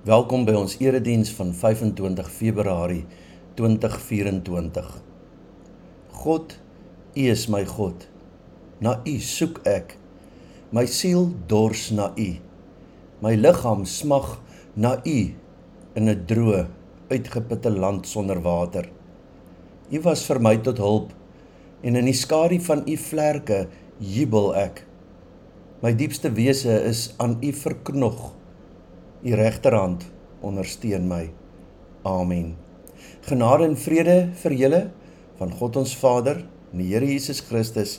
[0.00, 3.02] Welkom by ons erediens van 25 Februarie
[3.58, 4.86] 2024.
[6.22, 6.54] God,
[7.12, 8.06] U is my God.
[8.80, 9.92] Na U soek ek.
[10.72, 12.30] My siel dors na U.
[13.20, 14.38] My liggaam smag
[14.72, 15.18] na U
[15.92, 16.64] in 'n droë,
[17.12, 18.88] uitgeputte land sonder water.
[19.92, 21.12] U was vir my tot hulp
[21.84, 23.68] en in die skadu van U vlerke
[24.00, 24.86] jubel ek.
[25.82, 28.39] My diepste wese is aan U verknog.
[29.20, 30.06] U regterhand
[30.40, 31.26] ondersteun my.
[32.08, 32.54] Amen.
[33.20, 34.78] Genade en vrede vir julle
[35.36, 37.98] van God ons Vader en die Here Jesus Christus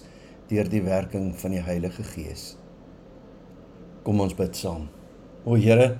[0.49, 2.55] deur die werking van die Heilige Gees.
[4.01, 4.87] Kom ons bid saam.
[5.45, 5.99] O Here,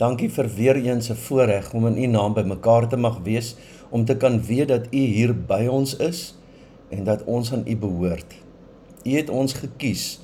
[0.00, 3.56] dankie vir weer eens 'n voorreg om in U naam bymekaar te mag wees
[3.90, 6.34] om te kan weet dat U hier by ons is
[6.88, 8.32] en dat ons aan U behoort.
[9.04, 10.20] U het ons gekies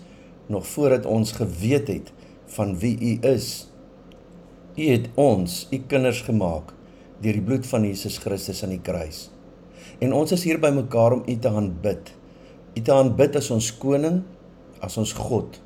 [0.46, 2.12] nog voordat ons geweet het
[2.46, 3.72] van wie U is
[4.73, 6.71] U het ons, u kinders gemaak
[7.21, 9.27] deur die bloed van Jesus Christus aan die kruis.
[10.01, 12.09] En ons is hier bymekaar om u te aanbid.
[12.73, 14.23] U te aanbid as ons koning,
[14.80, 15.59] as ons God,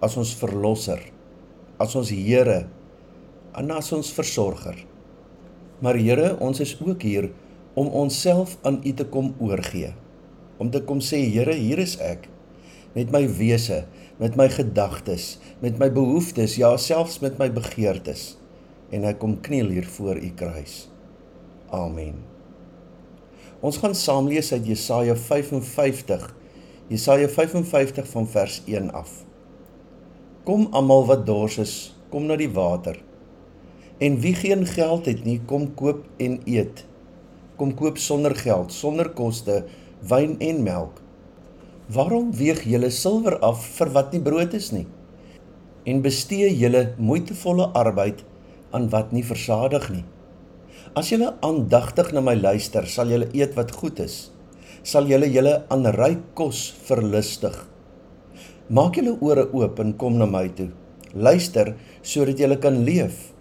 [0.00, 1.02] as ons verlosser,
[1.76, 2.62] as ons Here
[3.58, 4.80] en as ons versorger.
[5.84, 7.28] Maar Here, ons is ook hier
[7.76, 9.92] om onsself aan u te kom oorgee.
[10.56, 12.30] Om te kom sê Here, hier is ek
[12.96, 13.84] met my wese,
[14.18, 18.37] met my gedagtes, met my behoeftes, ja selfs met my begeertes
[18.94, 20.88] en ek kom kniel hier voor u kruis.
[21.74, 22.22] Amen.
[23.60, 26.28] Ons gaan saam lees uit Jesaja 55.
[26.88, 29.24] Jesaja 55 van vers 1 af.
[30.48, 31.74] Kom almal wat dors is,
[32.08, 32.96] kom na die water.
[33.98, 36.84] En wie geen geld het nie, kom koop en eet.
[37.58, 39.64] Kom koop sonder geld, sonder koste,
[40.06, 41.02] wyn en melk.
[41.92, 44.86] Waarom weeg julle silwer af vir wat nie brood is nie?
[45.88, 48.22] En bestee julle moeitevolle arbeid
[48.70, 50.04] aan wat nie versadig nie.
[50.96, 54.30] As julle aandagtig na my luister, sal julle eet wat goed is.
[54.82, 57.56] Sal julle julle aan ryk kos verlustig.
[58.68, 60.70] Maak julle ore oop en kom na my toe.
[61.14, 63.32] Luister sodat julle kan leef.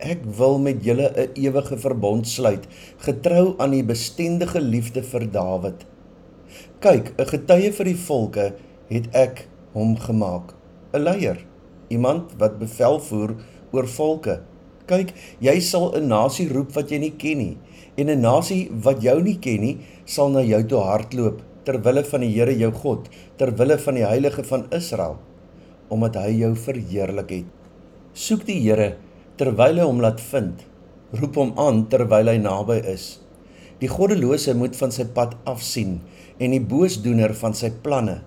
[0.00, 2.64] Ek wil met julle 'n ewige verbond sluit,
[2.98, 5.84] getrou aan die bestendige liefde vir Dawid.
[6.80, 8.54] Kyk, 'n getuie vir die volke
[8.88, 10.54] het ek hom gemaak,
[10.94, 11.44] 'n leier,
[11.88, 13.36] iemand wat bevel voer
[13.72, 14.40] oor volke.
[14.90, 17.56] Kyk, jy sal 'n nasie roep wat jy nie ken nie
[17.96, 22.02] en 'n nasie wat jou nie ken nie sal na jou toe hardloop ter wille
[22.02, 23.08] van die Here jou God,
[23.38, 25.18] ter wille van die Heilige van Israel,
[25.90, 27.46] omdat hy jou verheerlik het.
[28.14, 28.96] Soek die Here
[29.36, 30.66] terwyl hy hom laat vind.
[31.12, 33.20] Roep hom aan terwyl hy naby is.
[33.78, 36.00] Die goddelose moet van sy pad afsien
[36.40, 38.22] en die boosdoener van sy planne.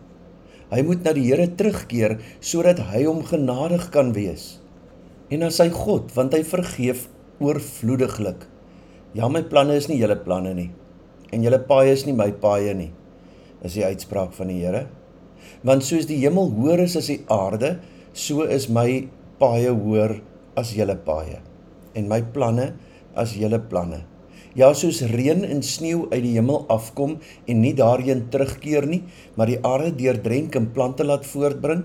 [0.71, 4.62] Hy moet na die Here terugkeer sodat hy hom genadig kan wees
[5.31, 7.07] en aan sy God, want hy vergeef
[7.43, 8.47] oorvloediglik.
[9.13, 10.71] Ja, my planne is nie julle planne nie
[11.33, 12.91] en julle paaie is nie my paaie nie.
[13.65, 14.85] Is die uitspraak van die Here.
[15.65, 17.77] Want soos die hemel hoër is as die aarde,
[18.13, 19.07] so is my
[19.41, 20.19] paaie hoër
[20.59, 21.41] as julle paaie
[21.97, 22.71] en my planne
[23.17, 23.99] as julle planne.
[24.57, 27.19] Ja, soos reën en sneeu uit die hemel afkom
[27.49, 29.03] en nie daarheen terugkeer nie,
[29.37, 31.83] maar die aarde deurdrenk en plante laat voortbring,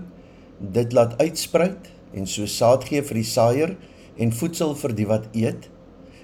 [0.59, 3.75] dit laat uitspruit en so saad gee vir die saaier
[4.17, 5.69] en voedsel vir die wat eet,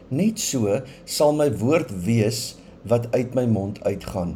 [0.09, 4.35] net so sal my woord wees wat uit my mond uitgaan.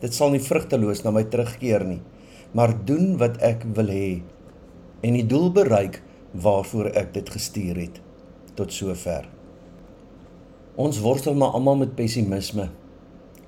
[0.00, 2.00] Dit sal nie vrugteloos na my terugkeer nie,
[2.56, 4.22] maar doen wat ek wil hê
[5.04, 6.00] en die doel bereik
[6.32, 8.00] waarvoor ek dit gestuur het.
[8.56, 9.26] Tot sover.
[10.80, 12.68] Ons worstel maar almal met pessimisme.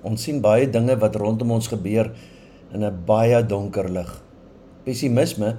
[0.02, 2.10] Ons sien baie dinge wat rondom ons gebeur
[2.72, 4.22] in 'n baie donker lig.
[4.84, 5.56] Pessimisme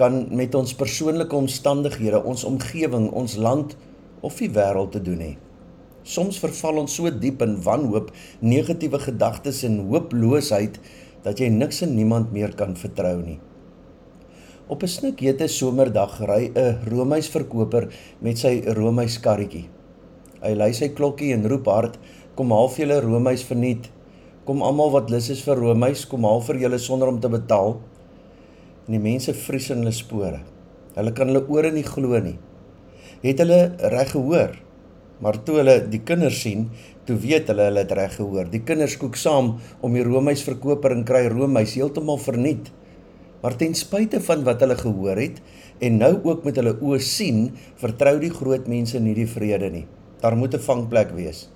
[0.00, 3.76] kan met ons persoonlike omstandighede, ons omgewing, ons land
[4.24, 5.34] of die wêreld te doen hê.
[6.08, 8.08] Soms verval ons so diep in wanhoop,
[8.40, 10.80] negatiewe gedagtes en hooploosheid
[11.26, 13.38] dat jy niks en niemand meer kan vertrou nie.
[14.70, 17.88] Op 'n snikhete somerdag ry 'n roomys verkoper
[18.20, 19.68] met sy roomys karretjie.
[20.40, 21.98] Hy lui sy klokkie en roep hard:
[22.36, 23.90] "Kom haal vir julle roomys verniet.
[24.46, 27.80] Kom almal wat lus is vir roomys, kom haal vir julle sonder om te betaal."
[28.90, 30.40] En die mense vries in hulle spore.
[30.96, 32.34] Hulle kan hulle ore nie glo nie.
[33.22, 33.58] Het hulle
[33.92, 34.56] reg gehoor?
[35.22, 36.64] Maar toe hulle die kinders sien,
[37.06, 38.48] toe weet hulle hulle het reg gehoor.
[38.50, 39.52] Die kinders koek saam
[39.86, 42.72] om die roomys verkoper en kry roomys heeltemal verniet.
[43.44, 45.38] Maar ten spyte van wat hulle gehoor het
[45.78, 47.46] en nou ook met hulle oë sien,
[47.78, 49.86] vertrou die groot mense nie die vrede nie.
[50.18, 51.46] Daar moet 'n vangplek wees.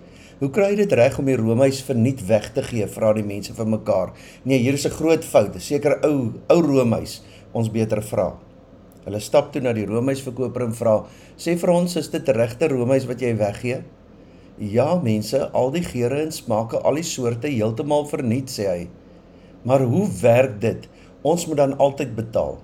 [0.44, 2.85] Hoe kry jy dit reg om die roomys verniet weg te gee?
[2.93, 4.11] Vra die mense vir mekaar.
[4.44, 5.55] Nee, hier is 'n groot fout.
[5.56, 7.23] Seker ou ou roomys.
[7.55, 8.37] Ons beter vra.
[9.06, 11.06] Hulle stap toe na die roomysverkoper en vra:
[11.38, 13.85] "Sê vir ons, is dit regte roomys wat jy weggee?"
[14.58, 18.88] "Ja, mense, al die geure en smake, al die soorte heeltemal verniet," sê hy.
[19.64, 20.88] "Maar hoe werk dit?
[21.23, 22.58] Ons moet dan altyd betaal."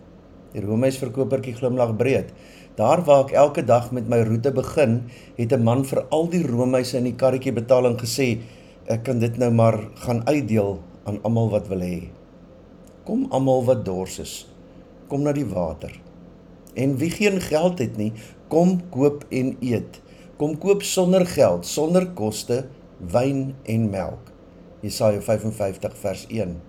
[0.53, 2.33] Die roomysverkopertjie glimlag breed.
[2.78, 6.46] Daar waar ek elke dag met my roete begin, het 'n man vir al die
[6.46, 8.38] roomyse in die karretjie betaal en gesê:
[8.87, 12.08] "Ek kan dit nou maar gaan uitdeel aan almal wat wil hê."
[13.05, 14.46] Kom almal wat dors is,
[15.08, 16.00] kom na die water.
[16.75, 18.12] En wie geen geld het nie,
[18.49, 20.00] kom koop en eet.
[20.37, 22.66] Kom koop sonder geld, sonder koste,
[22.99, 24.32] wyn en melk.
[24.81, 26.61] Jesaja 55 vers 1.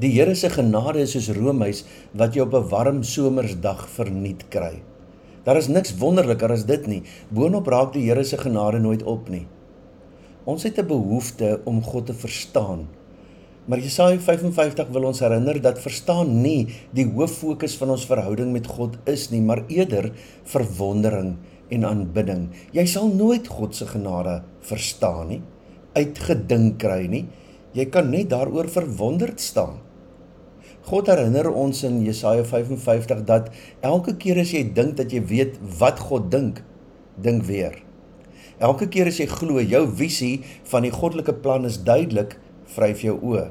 [0.00, 1.84] Die Here se genade is soos roomys
[2.16, 4.80] wat jy op 'n warm somersdag verniet kry.
[5.44, 7.02] Daar is niks wonderliker as dit nie.
[7.32, 9.46] Boonop raak die Here se genade nooit op nie.
[10.44, 12.88] Ons het 'n behoefte om God te verstaan.
[13.64, 18.52] Maar Jesaja 55 wil ons herinner dat verstaan nie die hoof fokus van ons verhouding
[18.52, 20.12] met God is nie, maar eerder
[20.44, 21.36] verwondering
[21.68, 22.48] en aanbidding.
[22.72, 25.42] Jy sal nooit God se genade verstaan nie,
[25.92, 27.26] uitgedink kry nie.
[27.72, 29.78] Jy kan net daaroor verwonderd staan.
[30.90, 33.52] God herinner ons in Jesaja 55 dat
[33.86, 36.64] elke keer as jy dink dat jy weet wat God dink,
[37.14, 37.76] dink weer.
[38.58, 40.40] Elke keer as jy glo jou visie
[40.72, 42.34] van die goddelike plan is duidelik,
[42.74, 43.44] vryf jou oë.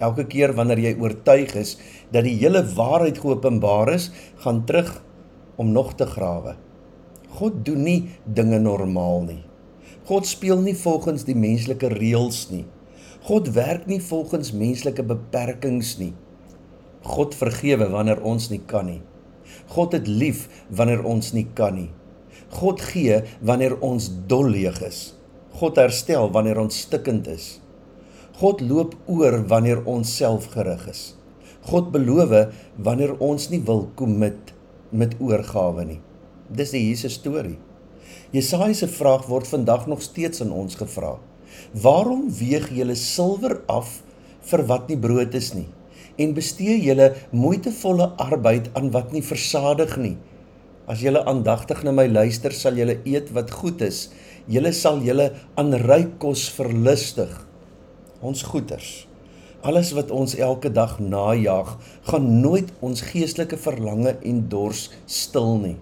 [0.00, 1.74] Elke keer wanneer jy oortuig is
[2.14, 4.06] dat die hele waarheid geopenbaar is,
[4.40, 4.94] gaan terug
[5.60, 6.54] om nog te grawe.
[7.36, 9.42] God doen nie dinge normaal nie.
[10.08, 12.64] God speel nie volgens die menslike reëls nie.
[13.28, 16.14] God werk nie volgens menslike beperkings nie.
[17.08, 19.00] God vergewe wanneer ons nie kan nie.
[19.72, 21.88] God het lief wanneer ons nie kan nie.
[22.52, 25.14] God gee wanneer ons dolleeg is.
[25.58, 27.58] God herstel wanneer ons stikkend is.
[28.38, 31.14] God loop oor wanneer ons self gerig is.
[31.68, 34.52] God beloof wanneer ons nie wil commit
[34.92, 35.98] met oorgawe nie.
[36.48, 37.56] Dis die Jesus storie.
[38.32, 41.16] Jesaja se vraag word vandag nog steeds aan ons gevra.
[41.72, 43.98] Waarom weeg julle silwer af
[44.48, 45.68] vir wat nie brood is nie
[46.18, 50.16] en bestee julle moeitevolle arbeid aan wat nie versadig nie?
[50.88, 54.08] As julle aandagtig na my luister, sal julle eet wat goed is.
[54.48, 55.30] Julle sal julle
[55.60, 57.34] aan ryk kos verlustig
[58.24, 59.06] ons goeders.
[59.66, 61.74] Alles wat ons elke dag najag,
[62.06, 65.76] gaan nooit ons geestelike verlange en dors stil nie.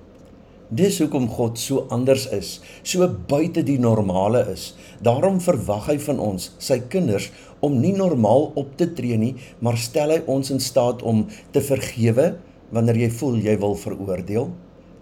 [0.66, 4.72] Dis hoekom God so anders is, so buite die normale is.
[4.98, 7.28] Daarom verwag hy van ons, sy kinders,
[7.62, 11.62] om nie normaal op te tree nie, maar stel hy ons in staat om te
[11.62, 12.32] vergewe
[12.74, 14.50] wanneer jy voel jy wil veroordeel,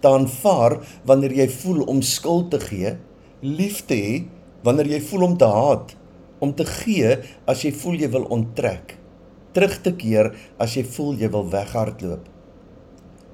[0.04, 2.96] te aanvaar wanneer jy voel om skuld te gee,
[3.40, 4.14] lief te hê
[4.68, 5.96] wanneer jy voel om te haat
[6.44, 7.16] om te gee
[7.48, 8.98] as jy voel jy wil onttrek,
[9.56, 12.33] terug te keer as jy voel jy wil weghardloop.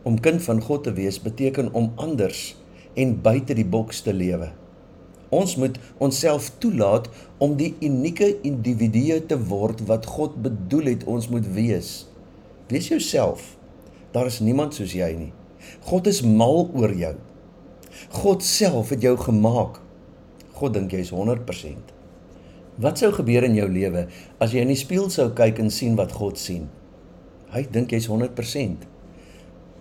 [0.02, 2.55] Om kind van God te wees beteken om anders
[2.94, 4.50] en buite die boks te lewe.
[5.31, 7.06] Ons moet onsself toelaat
[7.38, 12.08] om die unieke individue te word wat God bedoel het ons moet wees.
[12.73, 13.56] Wees jouself.
[14.11, 15.31] Daar is niemand soos jy nie.
[15.87, 17.14] God is mal oor jou.
[18.23, 19.79] God self het jou gemaak.
[20.58, 21.94] God dink jy is 100%.
[22.81, 24.06] Wat sou gebeur in jou lewe
[24.41, 26.67] as jy in die spieël sou kyk en sien wat God sien?
[27.53, 28.87] Hy dink jy's 100%.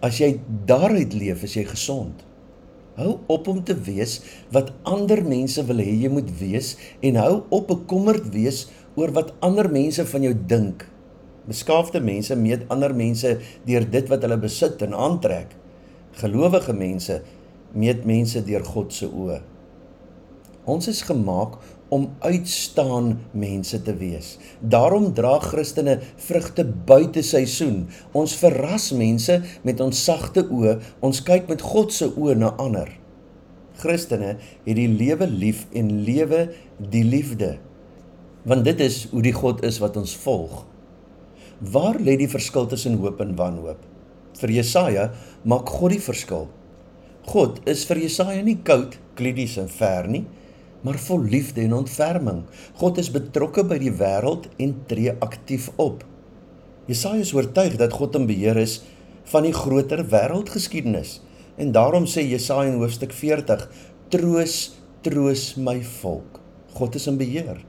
[0.05, 0.37] As jy
[0.67, 2.23] daaruit leef, is jy gesond.
[2.99, 4.19] Hou op om te wees
[4.51, 6.73] wat ander mense wil hê jy moet wees
[7.05, 8.65] en hou op bekommerd wees
[8.99, 10.83] oor wat ander mense van jou dink.
[11.47, 13.37] Beskaafde mense meet ander mense
[13.67, 15.55] deur dit wat hulle besit en aantrek.
[16.19, 17.21] Gelowige mense
[17.71, 19.39] meet mense deur God se oë.
[20.69, 21.55] Ons is gemaak
[21.89, 24.37] om uitstaan mense te wees.
[24.61, 27.87] Daarom dra Christene vrugte buite seisoen.
[28.13, 32.91] Ons verras mense met ons sagte oë, ons kyk met God se oë na ander.
[33.79, 37.55] Christene het die lewe lief en lewe die liefde.
[38.47, 40.63] Want dit is hoe die God is wat ons volg.
[41.59, 43.81] Waar lê die verskil tussen hoop en wanhoop?
[44.39, 45.09] Vir Jesaja
[45.43, 46.47] maak God die verskil.
[47.29, 50.27] God is vir Jesaja nie koud, klidies en ver nie
[50.81, 52.43] maar vol liefde en ontferming.
[52.79, 56.03] God is betrokke by die wêreld en tree aktief op.
[56.89, 58.79] Jesaja is oortuig dat God in beheer is
[59.29, 61.19] van die groter wêreldgeskiedenis.
[61.59, 63.67] En daarom sê Jesaja in hoofstuk 40:
[64.09, 64.55] Troos,
[65.05, 66.39] troos my volk.
[66.73, 67.59] God is in beheer.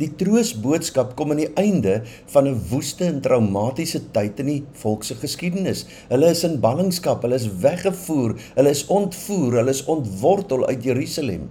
[0.00, 2.02] Die troosboodskap kom aan die einde
[2.32, 5.86] van 'n woeste en traumatiese tyd in die volk se geskiedenis.
[6.08, 11.48] Hulle is in ballingskap, hulle is weggevoer, hulle is ontvoer, hulle is ontwortel uit Jerusalem.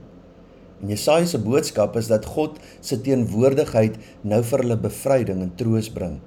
[0.80, 5.90] En Jesaja se boodskap is dat God se teenwoordigheid nou vir hulle bevryding en troos
[5.92, 6.20] bring.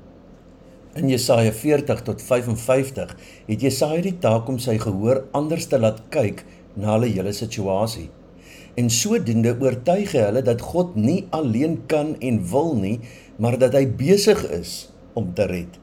[0.99, 3.15] In Jesaja 40 tot 55
[3.47, 6.45] het Jesaja die taak om sy gehoor anders te laat kyk
[6.77, 8.11] na hulle hele situasie.
[8.77, 12.99] En sodoende oortuig hy hulle dat God nie alleen kan en wil nie,
[13.41, 15.81] maar dat hy besig is om te red.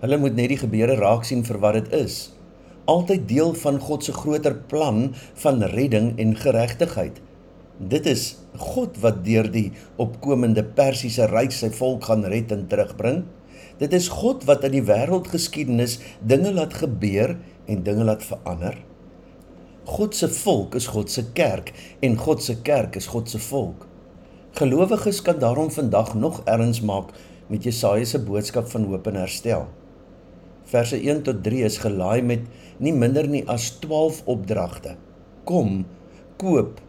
[0.00, 2.18] Hulle moet net die gebeure raak sien vir wat dit is.
[2.88, 5.10] Altyd deel van God se groter plan
[5.44, 7.20] van redding en geregtigheid.
[7.76, 9.68] Dit is God wat deur die
[10.00, 13.26] opkomende Persiese ryk sy volk gaan red en terugbring.
[13.76, 17.34] Dit is God wat in die wêreldgeskiedenis dinge laat gebeur
[17.68, 18.78] en dinge laat verander.
[19.86, 23.84] God se volk is God se kerk en God se kerk is God se volk.
[24.56, 27.12] Gelowiges kan daarom vandag nog erns maak
[27.52, 29.68] met Jesaja se boodskap van hoop en herstel.
[30.66, 32.48] Verse 1 tot 3 is gelaai met
[32.80, 34.96] nie minder nie as 12 opdragte.
[35.44, 35.84] Kom,
[36.40, 36.80] koop,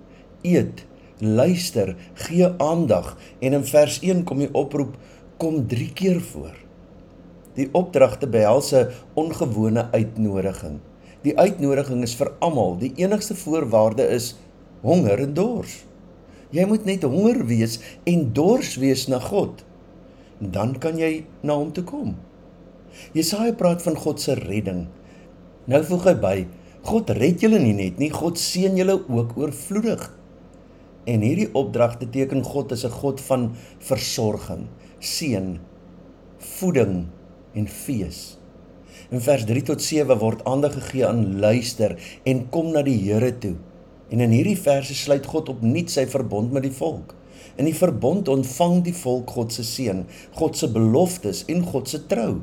[0.54, 0.86] eet,
[1.20, 1.96] luister,
[2.27, 4.96] gee aandag en in vers 1 kom die oproep
[5.42, 6.56] kom 3 keer voor.
[7.58, 10.80] Die opdragte behels 'n ongewone uitnodiging.
[11.22, 12.77] Die uitnodiging is vir almal.
[12.77, 14.36] Die enigste voorwaarde is
[14.82, 15.86] honger en dors.
[16.50, 19.66] Jy moet net honger wees en dors wees na God.
[20.39, 22.16] Dan kan jy na hom toe kom.
[23.13, 24.88] Jesaja praat van God se redding.
[25.66, 26.48] Nou voeg hy by:
[26.88, 30.16] God red julle nie net nie, God seën julle ook oorvloedig.
[31.07, 34.67] En hierdie opdrag beteken God is 'n God van versorging,
[34.99, 35.59] seën,
[36.37, 37.05] voeding
[37.53, 38.37] en fees.
[39.09, 43.37] In vers 3 tot 7 word aandag gegee aan luister en kom na die Here
[43.37, 43.55] toe.
[44.09, 47.15] En in hierdie verse sluit God opnuut sy verbond met die volk.
[47.55, 52.05] In die verbond ontvang die volk God se seën, God se beloftes en God se
[52.07, 52.41] trou.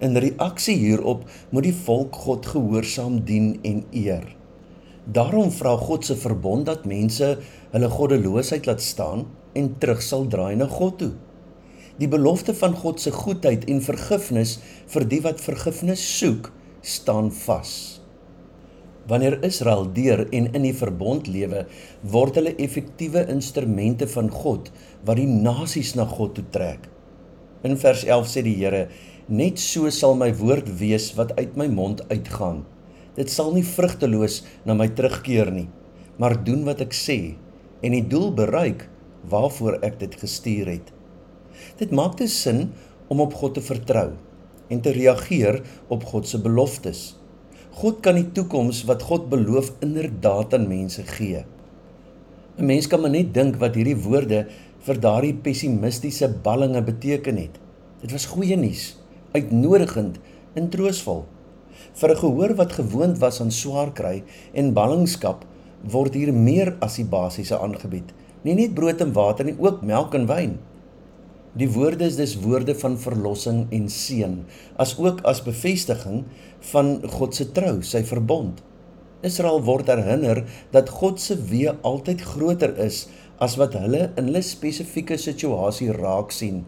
[0.00, 4.36] In reaksie hierop moet die volk God gehoorsaam dien en eer.
[5.10, 7.38] Daarom vra God se verbond dat mense
[7.70, 9.26] hulle goddeloosheid laat staan
[9.58, 11.12] en terug sal draai na God toe.
[12.00, 14.58] Die belofte van God se goedheid en vergifnis
[14.92, 16.48] vir die wat vergifnis soek,
[16.80, 17.72] staan vas.
[19.10, 21.66] Wanneer Israel deur en in die verbond lewe,
[22.14, 24.70] word hulle effektiewe instrumente van God
[25.04, 26.88] wat die nasies na God toe trek.
[27.66, 28.86] In vers 11 sê die Here:
[29.28, 32.64] Net so sal my woord wees wat uit my mond uitgaan.
[33.18, 35.68] Dit sal nie vrugteloos na my terugkeer nie,
[36.16, 37.20] maar doen wat ek sê
[37.80, 38.88] en die doel bereik
[39.30, 40.92] waarvoor ek dit gestuur het.
[41.80, 42.70] Dit maak dus sin
[43.08, 44.12] om op God te vertrou
[44.70, 47.16] en te reageer op God se beloftes.
[47.80, 51.44] God kan die toekoms wat God beloof inderdaad aan mense gee.
[52.58, 54.46] 'n Mens kan maar net dink wat hierdie woorde
[54.86, 57.60] vir daardie pessimistiese ballinge beteken het.
[58.00, 58.96] Dit was goeie nuus
[59.32, 60.18] uitnodigend
[60.54, 61.24] en troosvol.
[61.94, 64.22] Vir 'n gehoor wat gewoond was aan swaar kry
[64.52, 65.44] en ballingskap,
[65.82, 68.12] word hier meer as die basiese aangebied.
[68.44, 70.58] Nie net brood en water nie, ook melk en wyn.
[71.58, 74.36] Die woorde is dus woorde van verlossing en seën,
[74.78, 76.24] as ook as bevestiging
[76.70, 78.60] van God se trou, sy verbond.
[79.26, 83.08] Israel word herinner dat God se weë altyd groter is
[83.42, 86.62] as wat hulle in hulle spesifieke situasie raak sien.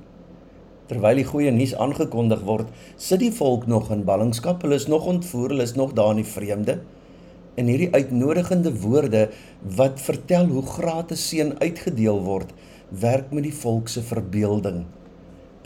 [0.90, 4.64] Terwyl die goeie nuus aangekondig word, sit die volk nog in ballingskap.
[4.66, 6.80] Hulle is nog ontvoer, hulle is nog daar in die vreemde.
[7.56, 9.26] En hierdie uitnodigende woorde
[9.76, 12.52] wat vertel hoe gratis seën uitgedeel word,
[12.88, 14.84] werk met die volk se verbeelding.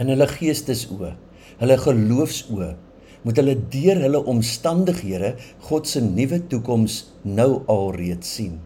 [0.02, 1.12] In hulle geestesoë,
[1.62, 2.70] hulle geloofsoë,
[3.26, 5.34] moet hulle deur hulle omstandighede
[5.68, 8.58] God se nuwe toekoms nou alreeds sien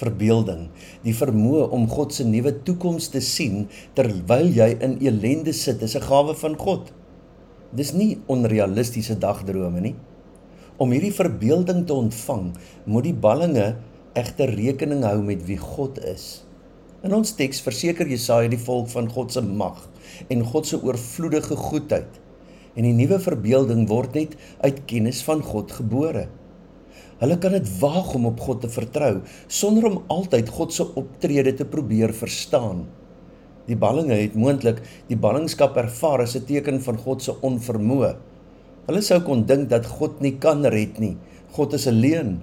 [0.00, 0.68] verbeelding,
[1.04, 3.66] die vermoë om God se nuwe toekoms te sien
[3.98, 6.92] terwyl jy in elende sit, is 'n gawe van God.
[7.72, 9.94] Dis nie onrealistiese dagdrome nie.
[10.80, 12.46] Om hierdie verbeelding te ontvang,
[12.88, 13.64] moet die ballinge
[14.16, 16.46] egter rekening hou met wie God is.
[17.04, 19.82] In ons teks verseker Jesaja die volk van God se mag
[20.32, 22.16] en God se oorvloedige goedheid.
[22.72, 26.30] En die nuwe verbeelding word net uit kennis van God gebore.
[27.20, 29.18] Hulle kan dit waag om op God te vertrou
[29.52, 32.86] sonder om altyd God se optrede te probeer verstaan.
[33.68, 34.80] Die ballinge het moontlik
[35.12, 38.29] die ballingskap ervaar as 'n teken van God se onvermoë.
[38.90, 41.12] Hulle sou kon dink dat God nie kan red nie.
[41.54, 42.40] God is alleen.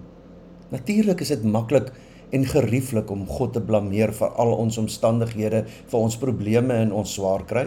[0.71, 1.89] Natuurlik is dit maklik
[2.31, 7.17] en gerieflik om God te blameer vir al ons omstandighede, vir ons probleme en ons
[7.17, 7.65] swaar kry.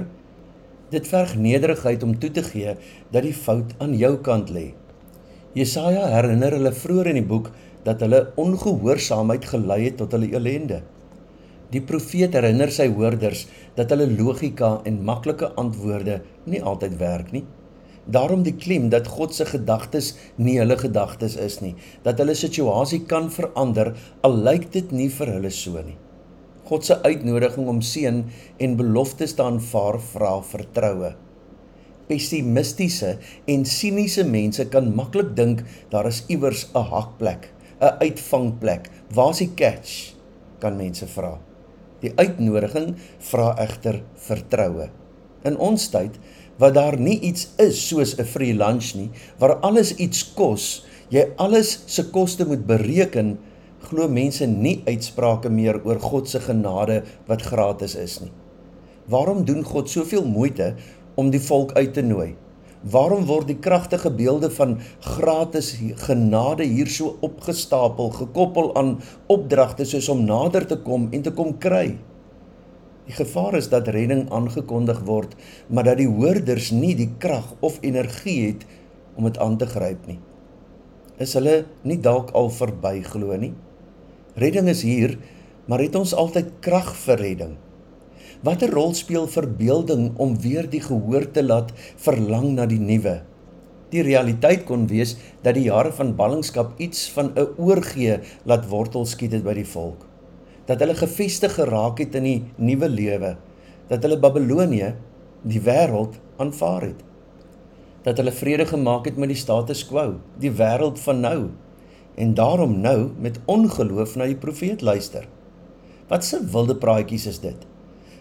[0.97, 2.73] Dit verg nederigheid om toe te gee
[3.13, 4.71] dat die fout aan jou kant lê.
[5.53, 7.53] Jesaja herinner hulle vroeër in die boek
[7.85, 10.81] dat hulle ongehoorsaamheid gelei het tot hulle ellende.
[11.69, 13.45] Die profeet herinner sy hoorders
[13.77, 17.45] dat hulle logika en maklike antwoorde nie altyd werk nie.
[18.07, 23.05] Daarom die klem dat God se gedagtes nie hulle gedagtes is nie, dat hulle situasie
[23.07, 25.99] kan verander al lyk dit nie vir hulle so nie.
[26.71, 28.23] God se uitnodiging om seën
[28.59, 31.17] en beloftes te aanvaar vra vertroue.
[32.11, 33.13] pessimistiese
[33.47, 38.91] en siniese mense kan maklik dink daar is iewers 'n hakplek, 'n uitvangplek.
[39.15, 40.15] Waar is die catch?
[40.59, 41.39] kan mense vra.
[42.01, 44.89] Die uitnodiging vra egter vertroue.
[45.45, 46.19] In ons tyd
[46.61, 51.25] waar daar nie iets is soos 'n free lunch nie, waar alles iets kos, jy
[51.37, 53.39] alles se koste moet bereken,
[53.81, 58.33] glo mense nie uitsprake meer oor God se genade wat gratis is nie.
[59.09, 60.75] Waarom doen God soveel moeite
[61.15, 62.37] om die volk uit te nooi?
[62.83, 70.09] Waarom word die kragtige beelde van gratis genade hier so opgestapel, gekoppel aan opdragte soos
[70.09, 71.99] om nader te kom en te kom kry?
[73.07, 75.33] Die gevaar is dat redding aangekondig word,
[75.69, 78.67] maar dat die hoorders nie die krag of energie het
[79.17, 80.19] om dit aan te gryp nie.
[81.21, 83.53] Is hulle nie dalk al verby glo nie?
[84.41, 85.19] Redding is hier,
[85.67, 87.57] maar het ons altyd krag vir redding?
[88.47, 93.19] Watter rol speel verbeelding om weer die gehoor te laat verlang na die nuwe?
[93.91, 99.05] Die realiteit kon wees dat die jare van ballingskap iets van 'n oorgee laat wortel
[99.05, 100.10] skiet het by die volk.
[100.71, 103.35] Dat hulle gefestig geraak het in die nuwe lewe,
[103.91, 104.93] dat hulle Babelonie,
[105.43, 107.01] die wêreld aanvaar het.
[108.07, 111.41] Dat hulle vrede gemaak het met die status quo, die wêreld van nou
[112.21, 115.27] en daarom nou met ongeloof na die profeet luister.
[116.09, 117.67] Wat 'n wilde praatjies is dit?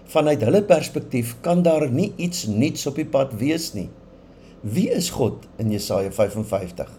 [0.09, 3.89] vanuit hulle perspektief kan daar nie iets nuuts op die pad wees nie.
[4.61, 6.89] Wie is God in Jesaja 55?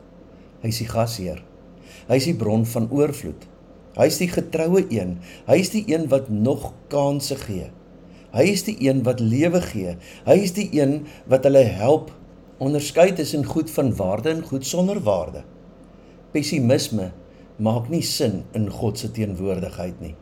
[0.63, 1.41] Hy is die gasheer.
[2.07, 3.49] Hy is die bron van oorvloed.
[3.99, 5.19] Hy is die getroue een.
[5.49, 7.71] Hy is die een wat nog kansse gee.
[8.31, 9.97] Hy is die een wat lewe gee.
[10.27, 12.13] Hy is die een wat hulle help
[12.61, 15.43] onderskei tussen goed van waarde en goed sonder waarde.
[16.31, 17.11] Pessimisme
[17.57, 20.15] maak nie sin in God se teenwoordigheid nie.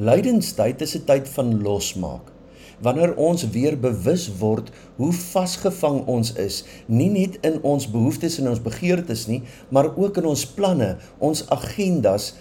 [0.00, 2.32] Lydenstyd is 'n tyd van losmaak.
[2.80, 8.48] Wanneer ons weer bewus word hoe vasgevang ons is, nie net in ons behoeftes en
[8.48, 12.34] ons begeertes nie, maar ook in ons planne, ons agendas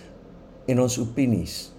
[0.69, 1.71] en ons opinies.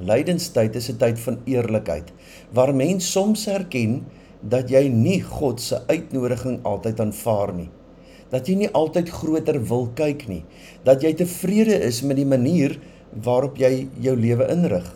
[0.00, 2.08] Lydenstyd is 'n tyd van eerlikheid
[2.52, 4.06] waar mens soms erken
[4.40, 7.68] dat jy nie God se uitnodiging altyd aanvaar nie.
[8.30, 10.44] Dat jy nie altyd groter wil kyk nie,
[10.84, 12.78] dat jy tevrede is met die manier
[13.24, 14.86] waarop jy jou lewe inrig.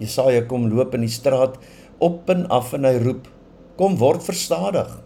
[0.00, 1.58] Jesaja kom loop in die straat
[2.02, 3.28] op en af en hy roep:
[3.76, 5.02] "Kom word verstadig.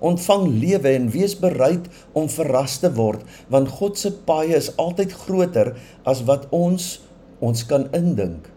[0.00, 5.12] Ontvang lewe en wees bereid om verras te word, want God se paaie is altyd
[5.12, 7.00] groter as wat ons
[7.40, 8.48] ons kan indink."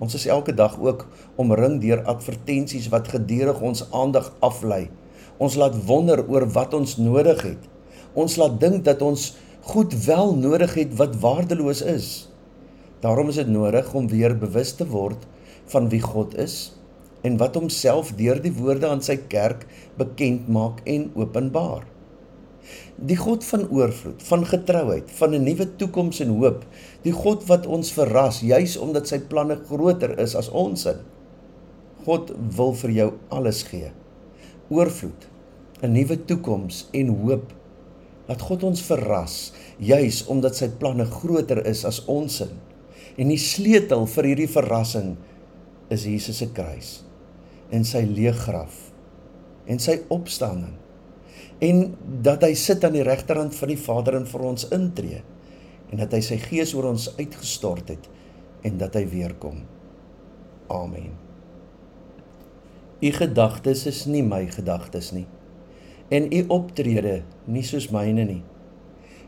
[0.00, 1.04] Ons is elke dag ook
[1.36, 4.88] omring deur advertensies wat gedurig ons aandag aflei.
[5.36, 7.68] Ons laat wonder oor wat ons nodig het.
[8.16, 12.08] Ons laat dink dat ons goed wel nodig het wat waardeloos is.
[13.04, 15.28] Daarom is dit nodig om weer bewus te word
[15.72, 16.72] van wie God is
[17.20, 19.66] en wat homself deur die woorde aan sy kerk
[20.00, 21.84] bekend maak en openbaar.
[22.96, 26.64] Die God van oorvloed, van getrouheid, van 'n nuwe toekoms en hoop,
[27.02, 31.00] die God wat ons verras juis omdat sy planne groter is as ons in.
[32.04, 33.90] God wil vir jou alles gee.
[34.68, 35.28] Oorvloed,
[35.82, 37.52] 'n nuwe toekoms en hoop.
[38.28, 42.52] Laat God ons verras juis omdat sy planne groter is as ons in.
[43.16, 45.16] En die sleutel vir hierdie verrassing
[45.88, 47.02] is Jesus se kruis
[47.70, 48.92] en sy leë graf
[49.70, 50.74] en sy opstanding.
[51.60, 51.90] En
[52.24, 55.22] dat hy sit aan die regterhand van die Vader en vir ons intree
[55.90, 58.06] en dat hy sy gees oor ons uitgestort het
[58.66, 59.64] en dat hy weer kom.
[60.70, 61.10] Amen.
[63.00, 65.26] U gedagtes is nie my gedagtes nie
[66.10, 68.40] en u optrede nie soos myne nie.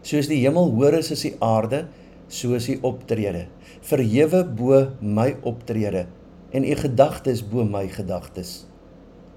[0.03, 1.85] Soos die hemel hoor is as die aarde,
[2.27, 3.46] so is u optrede
[3.83, 6.07] verhewe bo my optrede
[6.53, 8.62] en u gedagtes bo my gedagtes.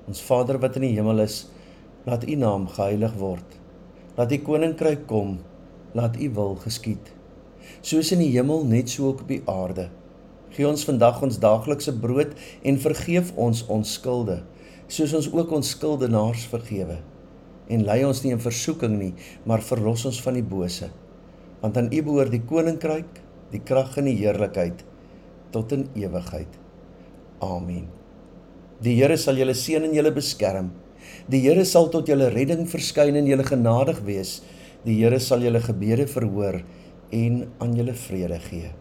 [0.05, 1.45] Ons Vader wat in die hemel is,
[2.05, 3.59] laat u naam geheilig word.
[4.17, 5.37] Laat u koninkryk kom,
[5.93, 7.13] laat u wil geskied.
[7.81, 9.89] Soos in die hemel net so ook op die aarde.
[10.55, 14.41] Gee ons vandag ons daaglikse brood en vergeef ons ons skulde,
[14.87, 17.01] soos ons ook ons skuldenaars vergewe.
[17.67, 20.91] En lei ons nie in versoeking nie, maar verlos ons van die bose
[21.65, 24.83] want aan U behoort die koninkryk, die krag en die heerlikheid
[25.55, 26.59] tot in ewigheid.
[27.41, 27.87] Amen.
[28.83, 30.69] Die Here sal julle seën en julle beskerm.
[31.31, 34.39] Die Here sal tot julle redding verskyn en julle genadig wees.
[34.85, 36.61] Die Here sal julle gebede verhoor
[37.15, 38.71] en aan julle vrede gee.